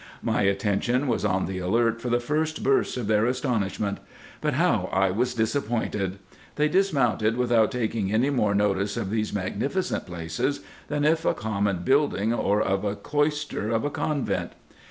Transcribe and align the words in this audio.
My 0.23 0.41
attention 0.41 1.07
was 1.07 1.23
on 1.23 1.45
the 1.45 1.59
alert 1.59 2.01
for 2.01 2.09
the 2.09 2.19
first 2.19 2.63
bursts 2.63 2.97
of 2.97 3.05
their 3.05 3.27
astonishment; 3.27 3.99
but 4.41 4.55
how 4.55 4.89
I 4.91 5.11
was 5.11 5.35
disappointed! 5.35 6.17
They 6.55 6.67
dismounted 6.69 7.37
without 7.37 7.71
taking 7.71 8.11
any 8.11 8.31
more 8.31 8.55
notice 8.55 8.97
of 8.97 9.11
these 9.11 9.31
magnificent 9.31 10.07
places, 10.07 10.61
than 10.87 11.05
of 11.05 11.23
a 11.23 11.35
common 11.35 11.83
building, 11.83 12.33
or 12.33 12.63
of 12.63 12.81
the 12.81 12.95
cloister 12.95 13.69
of 13.69 13.85
a 13.85 13.91
convent. 13.91 14.53